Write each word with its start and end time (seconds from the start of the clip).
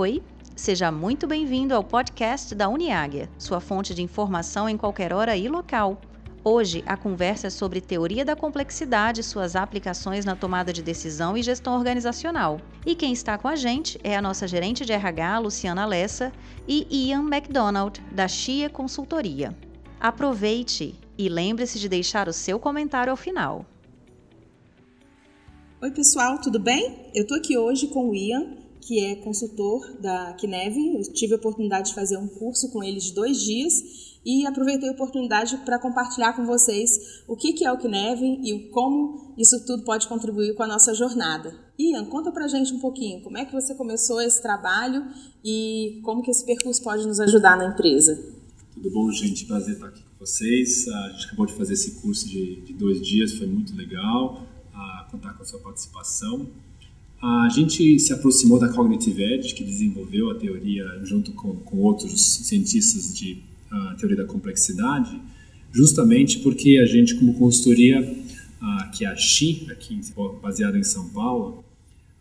Oi, 0.00 0.22
seja 0.54 0.92
muito 0.92 1.26
bem-vindo 1.26 1.74
ao 1.74 1.82
podcast 1.82 2.54
da 2.54 2.68
Uniáguia, 2.68 3.28
sua 3.36 3.58
fonte 3.58 3.92
de 3.92 4.00
informação 4.00 4.68
em 4.68 4.76
qualquer 4.76 5.12
hora 5.12 5.36
e 5.36 5.48
local. 5.48 6.00
Hoje, 6.44 6.84
a 6.86 6.96
conversa 6.96 7.48
é 7.48 7.50
sobre 7.50 7.80
teoria 7.80 8.24
da 8.24 8.36
complexidade 8.36 9.20
e 9.20 9.24
suas 9.24 9.56
aplicações 9.56 10.24
na 10.24 10.36
tomada 10.36 10.72
de 10.72 10.84
decisão 10.84 11.36
e 11.36 11.42
gestão 11.42 11.74
organizacional. 11.74 12.60
E 12.86 12.94
quem 12.94 13.12
está 13.12 13.36
com 13.36 13.48
a 13.48 13.56
gente 13.56 13.98
é 14.04 14.16
a 14.16 14.22
nossa 14.22 14.46
gerente 14.46 14.84
de 14.84 14.92
RH, 14.92 15.40
Luciana 15.40 15.84
Lessa, 15.84 16.30
e 16.68 16.86
Ian 17.08 17.24
McDonald, 17.24 18.00
da 18.12 18.28
Chia 18.28 18.70
Consultoria. 18.70 19.52
Aproveite 19.98 20.94
e 21.18 21.28
lembre-se 21.28 21.76
de 21.76 21.88
deixar 21.88 22.28
o 22.28 22.32
seu 22.32 22.60
comentário 22.60 23.10
ao 23.10 23.16
final. 23.16 23.66
Oi, 25.82 25.90
pessoal, 25.90 26.40
tudo 26.40 26.60
bem? 26.60 27.10
Eu 27.12 27.22
estou 27.22 27.36
aqui 27.36 27.58
hoje 27.58 27.88
com 27.88 28.10
o 28.10 28.14
Ian, 28.14 28.67
que 28.80 29.04
é 29.04 29.16
consultor 29.16 30.00
da 30.00 30.32
Kineve. 30.34 30.96
Eu 30.96 31.02
tive 31.12 31.34
a 31.34 31.36
oportunidade 31.36 31.88
de 31.88 31.94
fazer 31.94 32.16
um 32.16 32.28
curso 32.28 32.70
com 32.70 32.82
ele 32.82 32.98
de 32.98 33.12
dois 33.12 33.40
dias 33.40 34.18
e 34.24 34.46
aproveitei 34.46 34.88
a 34.88 34.92
oportunidade 34.92 35.56
para 35.58 35.78
compartilhar 35.78 36.34
com 36.34 36.44
vocês 36.44 37.22
o 37.26 37.36
que 37.36 37.64
é 37.64 37.72
o 37.72 37.78
Kineve 37.78 38.40
e 38.42 38.68
como 38.70 39.34
isso 39.38 39.64
tudo 39.64 39.84
pode 39.84 40.08
contribuir 40.08 40.54
com 40.54 40.62
a 40.62 40.66
nossa 40.66 40.92
jornada. 40.94 41.54
Ian, 41.78 42.04
conta 42.06 42.32
pra 42.32 42.48
gente 42.48 42.72
um 42.72 42.80
pouquinho, 42.80 43.22
como 43.22 43.38
é 43.38 43.44
que 43.44 43.52
você 43.52 43.74
começou 43.74 44.20
esse 44.20 44.42
trabalho 44.42 45.06
e 45.44 46.00
como 46.02 46.22
que 46.22 46.30
esse 46.30 46.44
percurso 46.44 46.82
pode 46.82 47.06
nos 47.06 47.20
ajudar 47.20 47.56
na 47.56 47.66
empresa? 47.66 48.16
Tudo 48.74 48.90
bom, 48.90 49.10
gente? 49.10 49.46
Prazer 49.46 49.74
estar 49.74 49.88
aqui 49.88 50.02
com 50.02 50.24
vocês. 50.24 50.86
A 50.88 51.08
gente 51.10 51.26
acabou 51.26 51.46
de 51.46 51.54
fazer 51.54 51.74
esse 51.74 52.00
curso 52.00 52.28
de, 52.28 52.60
de 52.62 52.72
dois 52.74 53.00
dias, 53.00 53.32
foi 53.32 53.46
muito 53.46 53.74
legal 53.74 54.48
contar 55.10 55.34
com 55.34 55.42
a 55.42 55.46
sua 55.46 55.60
participação. 55.60 56.48
A 57.20 57.48
gente 57.48 57.98
se 57.98 58.12
aproximou 58.12 58.60
da 58.60 58.68
Cognitive 58.68 59.22
Edge, 59.22 59.54
que 59.54 59.64
desenvolveu 59.64 60.30
a 60.30 60.36
teoria 60.36 60.84
junto 61.04 61.32
com, 61.32 61.56
com 61.56 61.78
outros 61.78 62.20
cientistas 62.20 63.16
de 63.16 63.38
a 63.70 63.94
teoria 63.94 64.16
da 64.16 64.24
complexidade, 64.24 65.20
justamente 65.72 66.38
porque 66.38 66.78
a 66.78 66.86
gente, 66.86 67.14
como 67.16 67.34
consultoria, 67.34 68.00
uh, 68.00 68.90
que 68.92 69.04
é 69.04 69.08
a 69.08 69.16
XI, 69.16 69.66
aqui 69.70 70.00
baseada 70.40 70.78
em 70.78 70.84
São 70.84 71.08
Paulo, 71.10 71.64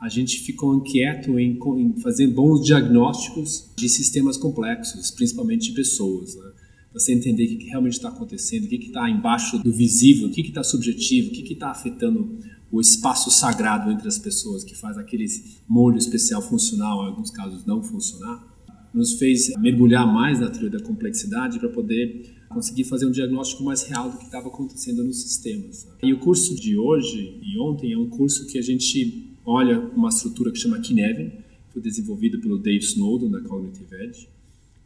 a 0.00 0.08
gente 0.08 0.40
ficou 0.40 0.74
inquieto 0.74 1.38
em, 1.38 1.58
em, 1.78 1.92
fazer 2.00 2.26
bons 2.26 2.64
diagnósticos 2.64 3.70
de 3.76 3.88
sistemas 3.88 4.36
complexos, 4.36 5.10
principalmente 5.10 5.70
de 5.70 5.72
pessoas. 5.74 6.34
Né? 6.34 6.50
Você 6.96 7.12
entender 7.12 7.44
o 7.44 7.58
que 7.58 7.66
realmente 7.66 7.94
está 7.94 8.08
acontecendo, 8.08 8.64
o 8.64 8.68
que 8.68 8.76
está 8.76 9.08
embaixo 9.10 9.58
do 9.58 9.72
visível, 9.72 10.28
o 10.28 10.30
que 10.30 10.40
está 10.40 10.62
subjetivo, 10.62 11.28
o 11.28 11.32
que 11.32 11.52
está 11.52 11.70
afetando 11.70 12.38
o 12.72 12.80
espaço 12.80 13.30
sagrado 13.30 13.90
entre 13.90 14.08
as 14.08 14.18
pessoas, 14.18 14.64
que 14.64 14.74
faz 14.74 14.96
aquele 14.96 15.26
molho 15.68 15.98
especial 15.98 16.40
funcional, 16.40 17.04
em 17.04 17.08
alguns 17.08 17.30
casos 17.30 17.64
não 17.66 17.82
funcionar 17.82 18.56
nos 18.96 19.18
fez 19.18 19.52
mergulhar 19.58 20.10
mais 20.10 20.40
na 20.40 20.48
teoria 20.48 20.70
da 20.70 20.80
complexidade 20.80 21.58
para 21.58 21.68
poder 21.68 22.34
conseguir 22.48 22.84
fazer 22.84 23.04
um 23.04 23.10
diagnóstico 23.10 23.62
mais 23.62 23.82
real 23.82 24.10
do 24.10 24.16
que 24.16 24.24
estava 24.24 24.48
acontecendo 24.48 25.04
nos 25.04 25.20
sistemas. 25.20 25.86
E 26.02 26.14
o 26.14 26.18
curso 26.18 26.54
de 26.54 26.78
hoje 26.78 27.38
e 27.42 27.58
ontem 27.60 27.92
é 27.92 27.98
um 27.98 28.08
curso 28.08 28.46
que 28.46 28.58
a 28.58 28.62
gente 28.62 29.36
olha 29.44 29.78
uma 29.94 30.08
estrutura 30.08 30.50
que 30.50 30.58
chama 30.58 30.80
Kinevin, 30.80 31.30
foi 31.68 31.82
desenvolvido 31.82 32.40
pelo 32.40 32.56
Dave 32.56 32.78
Snowden 32.78 33.30
da 33.30 33.40
Cognitive 33.42 33.94
Edge. 33.96 34.28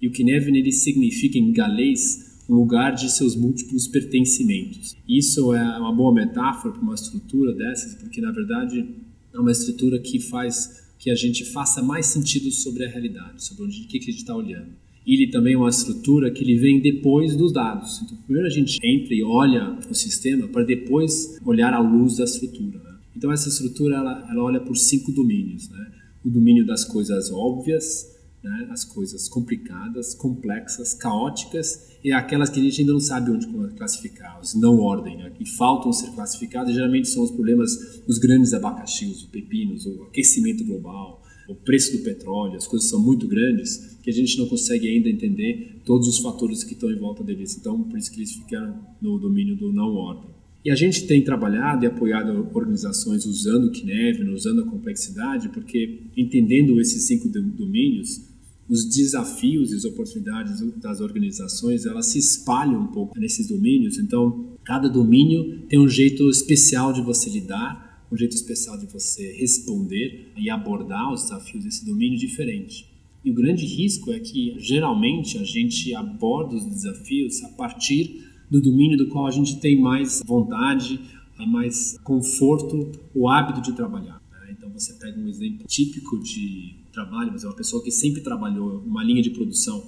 E 0.00 0.08
o 0.08 0.12
Kinevin 0.12 0.56
ele 0.56 0.72
significa 0.72 1.38
em 1.38 1.52
galês 1.52 2.42
um 2.48 2.54
lugar 2.54 2.94
de 2.94 3.10
seus 3.10 3.36
múltiplos 3.36 3.86
pertencimentos. 3.86 4.96
Isso 5.08 5.54
é 5.54 5.78
uma 5.78 5.94
boa 5.94 6.12
metáfora 6.12 6.74
para 6.74 6.82
uma 6.82 6.94
estrutura 6.94 7.54
dessas, 7.54 7.94
porque 7.94 8.20
na 8.20 8.32
verdade 8.32 8.84
é 9.32 9.38
uma 9.38 9.52
estrutura 9.52 9.98
que 10.00 10.18
faz 10.18 10.80
que 10.98 11.10
a 11.10 11.14
gente 11.14 11.46
faça 11.46 11.82
mais 11.82 12.06
sentido 12.06 12.50
sobre 12.50 12.84
a 12.84 12.88
realidade, 12.88 13.42
sobre 13.42 13.64
onde, 13.64 13.82
o 13.82 13.86
que, 13.86 13.98
que 13.98 14.10
a 14.10 14.12
gente 14.12 14.20
está 14.20 14.36
olhando. 14.36 14.68
Ele 15.06 15.28
também 15.28 15.54
é 15.54 15.56
uma 15.56 15.70
estrutura 15.70 16.30
que 16.30 16.44
ele 16.44 16.56
vem 16.56 16.78
depois 16.78 17.34
dos 17.34 17.52
dados. 17.52 18.02
Então, 18.02 18.18
primeiro 18.18 18.46
a 18.46 18.50
gente 18.50 18.78
entra 18.84 19.14
e 19.14 19.22
olha 19.22 19.78
o 19.88 19.94
sistema 19.94 20.46
para 20.46 20.62
depois 20.62 21.38
olhar 21.44 21.72
a 21.72 21.80
luz 21.80 22.18
da 22.18 22.24
estrutura. 22.24 22.78
Né? 22.78 22.94
Então, 23.16 23.32
essa 23.32 23.48
estrutura 23.48 23.96
ela, 23.96 24.28
ela 24.30 24.42
olha 24.42 24.60
por 24.60 24.76
cinco 24.76 25.10
domínios. 25.10 25.70
Né? 25.70 25.90
O 26.22 26.28
domínio 26.28 26.66
das 26.66 26.84
coisas 26.84 27.30
óbvias, 27.32 28.19
né? 28.42 28.68
as 28.70 28.84
coisas 28.84 29.28
complicadas, 29.28 30.14
complexas, 30.14 30.94
caóticas 30.94 31.90
e 32.02 32.12
aquelas 32.12 32.48
que 32.48 32.58
a 32.58 32.62
gente 32.62 32.80
ainda 32.80 32.92
não 32.92 33.00
sabe 33.00 33.30
onde 33.30 33.46
classificar, 33.76 34.40
os 34.40 34.54
não 34.54 34.78
ordem, 34.78 35.16
né? 35.18 35.30
que 35.30 35.44
faltam 35.44 35.92
ser 35.92 36.10
classificadas, 36.12 36.74
geralmente 36.74 37.08
são 37.08 37.22
os 37.22 37.30
problemas 37.30 38.02
dos 38.06 38.18
grandes 38.18 38.54
abacaxis, 38.54 39.18
os 39.18 39.24
pepinos, 39.24 39.86
o 39.86 40.04
aquecimento 40.04 40.64
global, 40.64 41.22
o 41.48 41.54
preço 41.54 41.96
do 41.96 42.04
petróleo, 42.04 42.56
as 42.56 42.66
coisas 42.66 42.88
são 42.88 43.00
muito 43.00 43.26
grandes 43.26 43.98
que 44.02 44.08
a 44.08 44.12
gente 44.12 44.38
não 44.38 44.46
consegue 44.46 44.88
ainda 44.88 45.10
entender 45.10 45.80
todos 45.84 46.06
os 46.06 46.20
fatores 46.20 46.62
que 46.62 46.74
estão 46.74 46.90
em 46.90 46.98
volta 46.98 47.24
deles. 47.24 47.56
Então, 47.58 47.82
por 47.82 47.98
isso 47.98 48.10
que 48.10 48.18
eles 48.18 48.32
ficaram 48.32 48.78
no 49.00 49.18
domínio 49.18 49.56
do 49.56 49.72
não 49.72 49.94
ordem. 49.94 50.30
E 50.64 50.70
a 50.70 50.74
gente 50.74 51.06
tem 51.06 51.24
trabalhado 51.24 51.84
e 51.84 51.88
apoiado 51.88 52.48
organizações 52.54 53.24
usando 53.24 53.64
o 53.64 53.72
Kinevin, 53.72 54.28
usando 54.28 54.62
a 54.62 54.66
complexidade, 54.66 55.48
porque 55.48 56.02
entendendo 56.16 56.78
esses 56.80 57.06
cinco 57.06 57.28
domínios, 57.28 58.29
os 58.70 58.84
desafios 58.84 59.72
e 59.72 59.74
as 59.74 59.84
oportunidades 59.84 60.60
das 60.76 61.00
organizações 61.00 61.84
elas 61.84 62.06
se 62.06 62.20
espalham 62.20 62.82
um 62.82 62.86
pouco 62.86 63.18
nesses 63.18 63.48
domínios. 63.48 63.98
Então, 63.98 64.56
cada 64.64 64.88
domínio 64.88 65.66
tem 65.68 65.80
um 65.80 65.88
jeito 65.88 66.30
especial 66.30 66.92
de 66.92 67.02
você 67.02 67.28
lidar, 67.28 68.06
um 68.12 68.16
jeito 68.16 68.36
especial 68.36 68.78
de 68.78 68.86
você 68.86 69.32
responder 69.32 70.32
e 70.38 70.48
abordar 70.48 71.12
os 71.12 71.22
desafios 71.22 71.64
desse 71.64 71.84
domínio 71.84 72.16
diferente. 72.16 72.88
E 73.24 73.30
o 73.32 73.34
grande 73.34 73.66
risco 73.66 74.12
é 74.12 74.20
que 74.20 74.54
geralmente 74.58 75.36
a 75.36 75.42
gente 75.42 75.92
aborda 75.92 76.54
os 76.54 76.64
desafios 76.64 77.42
a 77.42 77.48
partir 77.48 78.24
do 78.48 78.60
domínio 78.60 78.96
do 78.96 79.08
qual 79.08 79.26
a 79.26 79.30
gente 79.32 79.58
tem 79.58 79.80
mais 79.80 80.22
vontade, 80.24 81.00
mais 81.44 81.98
conforto, 82.04 82.92
o 83.14 83.28
hábito 83.28 83.60
de 83.60 83.72
trabalhar. 83.72 84.19
Você 84.80 84.94
pega 84.94 85.20
um 85.20 85.28
exemplo 85.28 85.66
típico 85.66 86.18
de 86.18 86.74
trabalho, 86.90 87.30
mas 87.32 87.44
é 87.44 87.46
uma 87.46 87.54
pessoa 87.54 87.84
que 87.84 87.90
sempre 87.90 88.22
trabalhou 88.22 88.78
uma 88.80 89.04
linha 89.04 89.22
de 89.22 89.28
produção 89.28 89.86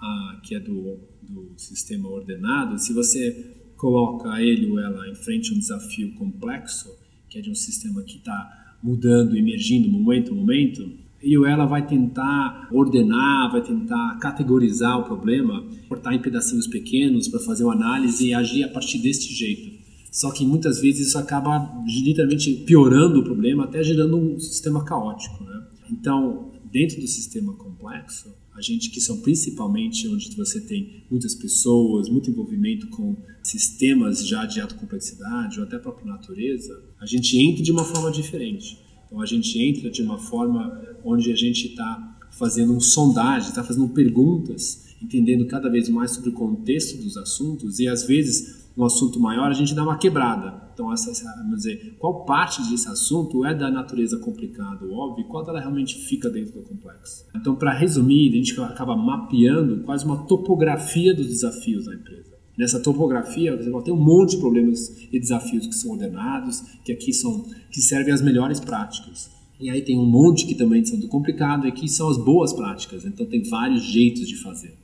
ah, 0.00 0.40
que 0.42 0.56
é 0.56 0.60
do, 0.60 0.98
do 1.22 1.52
sistema 1.56 2.08
ordenado, 2.08 2.76
se 2.76 2.92
você 2.92 3.54
coloca 3.76 4.42
ele 4.42 4.66
ou 4.66 4.80
ela 4.80 5.08
em 5.08 5.14
frente 5.14 5.52
a 5.52 5.54
um 5.54 5.58
desafio 5.58 6.12
complexo, 6.14 6.90
que 7.28 7.38
é 7.38 7.40
de 7.40 7.50
um 7.50 7.54
sistema 7.54 8.02
que 8.02 8.16
está 8.16 8.76
mudando, 8.82 9.36
emergindo 9.36 9.88
momento 9.88 10.32
a 10.32 10.34
momento, 10.34 10.90
e 11.22 11.38
ou 11.38 11.46
ela 11.46 11.64
vai 11.64 11.86
tentar 11.86 12.68
ordenar, 12.72 13.52
vai 13.52 13.62
tentar 13.62 14.18
categorizar 14.18 14.98
o 14.98 15.04
problema, 15.04 15.64
cortar 15.88 16.14
em 16.14 16.20
pedacinhos 16.20 16.66
pequenos 16.66 17.28
para 17.28 17.38
fazer 17.38 17.62
uma 17.62 17.74
análise 17.74 18.26
e 18.26 18.34
agir 18.34 18.64
a 18.64 18.68
partir 18.68 18.98
deste 18.98 19.32
jeito. 19.32 19.71
Só 20.12 20.30
que 20.30 20.44
muitas 20.44 20.78
vezes 20.78 21.08
isso 21.08 21.18
acaba 21.18 21.82
literalmente 21.86 22.52
piorando 22.66 23.20
o 23.20 23.24
problema, 23.24 23.64
até 23.64 23.82
gerando 23.82 24.18
um 24.18 24.38
sistema 24.38 24.84
caótico. 24.84 25.42
Né? 25.42 25.66
Então, 25.90 26.52
dentro 26.70 27.00
do 27.00 27.08
sistema 27.08 27.54
complexo, 27.54 28.30
a 28.54 28.60
gente 28.60 28.90
que 28.90 29.00
são 29.00 29.22
principalmente 29.22 30.06
onde 30.06 30.36
você 30.36 30.60
tem 30.60 31.02
muitas 31.10 31.34
pessoas, 31.34 32.10
muito 32.10 32.30
envolvimento 32.30 32.88
com 32.88 33.16
sistemas 33.42 34.28
já 34.28 34.44
de 34.44 34.60
alta 34.60 34.74
complexidade 34.74 35.58
ou 35.58 35.64
até 35.64 35.76
a 35.76 35.80
própria 35.80 36.06
natureza, 36.06 36.78
a 37.00 37.06
gente 37.06 37.38
entra 37.38 37.62
de 37.62 37.72
uma 37.72 37.82
forma 37.82 38.10
diferente. 38.10 38.78
Então 39.06 39.18
a 39.18 39.24
gente 39.26 39.58
entra 39.58 39.90
de 39.90 40.02
uma 40.02 40.18
forma 40.18 40.78
onde 41.02 41.32
a 41.32 41.36
gente 41.36 41.68
está 41.68 42.18
fazendo 42.32 42.74
um 42.74 42.80
sondagem, 42.80 43.48
está 43.48 43.64
fazendo 43.64 43.88
perguntas, 43.88 44.84
entendendo 45.02 45.46
cada 45.46 45.70
vez 45.70 45.88
mais 45.88 46.10
sobre 46.10 46.28
o 46.28 46.34
contexto 46.34 46.98
dos 47.02 47.16
assuntos 47.16 47.78
e 47.78 47.88
às 47.88 48.06
vezes 48.06 48.61
um 48.76 48.84
assunto 48.84 49.20
maior, 49.20 49.50
a 49.50 49.54
gente 49.54 49.74
dá 49.74 49.82
uma 49.82 49.98
quebrada. 49.98 50.70
Então, 50.72 50.92
essa, 50.92 51.10
essa, 51.10 51.24
vamos 51.36 51.58
dizer, 51.58 51.96
qual 51.98 52.24
parte 52.24 52.62
desse 52.70 52.88
assunto 52.88 53.44
é 53.44 53.54
da 53.54 53.70
natureza 53.70 54.18
complicada 54.18 54.86
óbvio 54.86 55.24
e 55.24 55.28
qual 55.28 55.44
dela 55.44 55.60
realmente 55.60 55.94
fica 56.06 56.30
dentro 56.30 56.54
do 56.54 56.62
complexo. 56.62 57.26
Então, 57.36 57.54
para 57.54 57.72
resumir, 57.72 58.30
a 58.30 58.36
gente 58.36 58.58
acaba 58.60 58.96
mapeando 58.96 59.82
quase 59.84 60.04
uma 60.04 60.24
topografia 60.26 61.14
dos 61.14 61.26
desafios 61.26 61.84
da 61.84 61.94
empresa. 61.94 62.32
Nessa 62.56 62.80
topografia, 62.80 63.56
você 63.56 63.70
ter 63.82 63.92
um 63.92 64.02
monte 64.02 64.32
de 64.32 64.38
problemas 64.38 65.06
e 65.10 65.18
desafios 65.18 65.66
que 65.66 65.74
são 65.74 65.92
ordenados, 65.92 66.60
que 66.84 66.92
aqui 66.92 67.12
são 67.12 67.44
que 67.70 67.80
servem 67.80 68.12
as 68.12 68.22
melhores 68.22 68.60
práticas. 68.60 69.30
E 69.58 69.70
aí 69.70 69.80
tem 69.82 69.98
um 69.98 70.04
monte 70.04 70.46
que 70.46 70.54
também 70.54 70.84
são 70.84 70.98
do 70.98 71.08
complicado 71.08 71.66
e 71.66 71.68
aqui 71.68 71.88
são 71.88 72.10
as 72.10 72.18
boas 72.18 72.52
práticas. 72.52 73.06
Então 73.06 73.24
tem 73.24 73.42
vários 73.42 73.82
jeitos 73.84 74.28
de 74.28 74.36
fazer. 74.36 74.74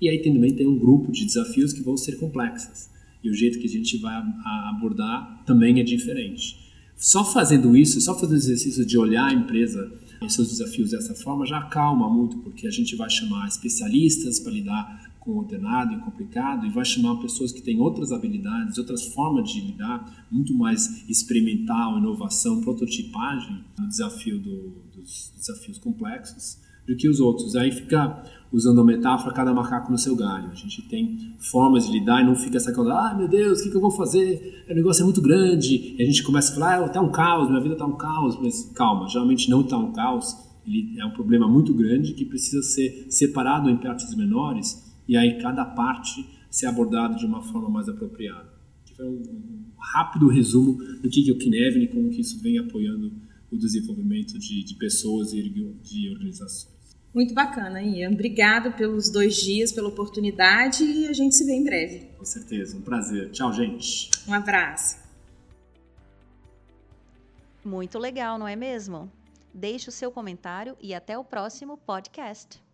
E 0.00 0.08
aí 0.08 0.20
tem, 0.22 0.32
também 0.32 0.54
tem 0.54 0.66
um 0.68 0.78
grupo 0.78 1.10
de 1.10 1.24
desafios 1.24 1.72
que 1.72 1.82
vão 1.82 1.96
ser 1.96 2.16
complexas 2.16 2.94
e 3.26 3.30
o 3.30 3.34
jeito 3.34 3.58
que 3.58 3.66
a 3.66 3.70
gente 3.70 3.98
vai 3.98 4.14
abordar 4.68 5.42
também 5.44 5.80
é 5.80 5.82
diferente. 5.82 6.56
Só 6.96 7.24
fazendo 7.24 7.76
isso, 7.76 8.00
só 8.00 8.14
fazendo 8.14 8.32
o 8.32 8.36
exercício 8.36 8.86
de 8.86 8.96
olhar 8.96 9.26
a 9.26 9.34
empresa 9.34 9.92
e 10.22 10.30
seus 10.30 10.48
desafios 10.48 10.90
dessa 10.90 11.14
forma 11.14 11.44
já 11.44 11.60
calma 11.62 12.08
muito, 12.08 12.38
porque 12.38 12.66
a 12.66 12.70
gente 12.70 12.96
vai 12.96 13.10
chamar 13.10 13.46
especialistas 13.48 14.40
para 14.40 14.52
lidar 14.52 15.16
com 15.20 15.32
o 15.32 15.38
ordenado 15.38 15.92
e 15.92 15.98
complicado 15.98 16.64
e 16.64 16.70
vai 16.70 16.84
chamar 16.84 17.16
pessoas 17.16 17.52
que 17.52 17.60
têm 17.60 17.80
outras 17.80 18.12
habilidades, 18.12 18.78
outras 18.78 19.08
formas 19.08 19.50
de 19.50 19.60
lidar, 19.60 20.26
muito 20.30 20.54
mais 20.54 21.04
experimental, 21.08 21.98
inovação, 21.98 22.60
prototipagem 22.60 23.64
no 23.78 23.88
desafio 23.88 24.38
do, 24.38 24.72
dos 24.94 25.32
desafios 25.36 25.78
complexos 25.78 26.64
do 26.86 26.96
que 26.96 27.08
os 27.08 27.20
outros. 27.20 27.56
Aí 27.56 27.72
fica 27.72 28.22
usando 28.52 28.80
a 28.80 28.84
metáfora, 28.84 29.34
cada 29.34 29.52
macaco 29.52 29.90
no 29.90 29.98
seu 29.98 30.14
galho. 30.14 30.50
A 30.50 30.54
gente 30.54 30.82
tem 30.88 31.34
formas 31.38 31.86
de 31.86 31.92
lidar 31.92 32.22
e 32.22 32.24
não 32.24 32.34
fica 32.34 32.56
essa 32.56 32.72
coisa, 32.72 32.92
ah, 32.92 33.14
meu 33.14 33.28
Deus, 33.28 33.60
o 33.60 33.64
que, 33.64 33.70
que 33.70 33.76
eu 33.76 33.80
vou 33.80 33.90
fazer? 33.90 34.64
O 34.70 34.74
negócio 34.74 35.02
é 35.02 35.04
muito 35.04 35.20
grande. 35.20 35.94
E 35.98 36.02
a 36.02 36.06
gente 36.06 36.22
começa 36.22 36.52
a 36.52 36.54
falar, 36.54 36.84
ah, 36.84 36.88
tá 36.88 37.00
um 37.00 37.10
caos, 37.10 37.48
minha 37.48 37.60
vida 37.60 37.76
tá 37.76 37.86
um 37.86 37.96
caos. 37.96 38.40
Mas 38.40 38.70
calma, 38.74 39.08
geralmente 39.08 39.50
não 39.50 39.62
tá 39.62 39.76
um 39.76 39.92
caos. 39.92 40.36
Ele 40.66 40.98
é 40.98 41.04
um 41.04 41.12
problema 41.12 41.48
muito 41.48 41.72
grande 41.74 42.12
que 42.14 42.24
precisa 42.24 42.62
ser 42.62 43.06
separado 43.10 43.70
em 43.70 43.76
partes 43.76 44.14
menores 44.16 44.84
e 45.08 45.16
aí 45.16 45.38
cada 45.40 45.64
parte 45.64 46.26
ser 46.50 46.66
abordada 46.66 47.14
de 47.14 47.24
uma 47.24 47.42
forma 47.42 47.68
mais 47.68 47.88
apropriada. 47.88 48.56
Foi 48.96 49.06
um, 49.06 49.66
rápido 49.78 50.26
resumo 50.28 50.78
do 51.02 51.08
que 51.08 51.28
é 51.28 51.32
o 51.32 51.38
Kinevin 51.38 51.82
e 51.82 51.88
como 51.88 52.10
que 52.10 52.20
isso 52.20 52.40
vem 52.42 52.58
apoiando 52.58 53.12
o 53.50 53.56
desenvolvimento 53.56 54.38
de, 54.38 54.64
de 54.64 54.74
pessoas 54.74 55.32
e 55.32 55.42
de 55.82 56.10
organizações. 56.10 56.75
Muito 57.16 57.32
bacana, 57.32 57.80
Ian. 57.80 58.10
Obrigado 58.10 58.72
pelos 58.72 59.08
dois 59.08 59.36
dias, 59.36 59.72
pela 59.72 59.88
oportunidade 59.88 60.84
e 60.84 61.08
a 61.08 61.14
gente 61.14 61.34
se 61.34 61.46
vê 61.46 61.54
em 61.54 61.64
breve. 61.64 62.10
Com 62.18 62.26
certeza, 62.26 62.76
um 62.76 62.82
prazer. 62.82 63.30
Tchau, 63.30 63.54
gente. 63.54 64.10
Um 64.28 64.34
abraço. 64.34 64.98
Muito 67.64 67.98
legal, 67.98 68.38
não 68.38 68.46
é 68.46 68.54
mesmo? 68.54 69.10
Deixe 69.54 69.88
o 69.88 69.92
seu 69.92 70.12
comentário 70.12 70.76
e 70.78 70.92
até 70.92 71.16
o 71.16 71.24
próximo 71.24 71.78
podcast. 71.78 72.65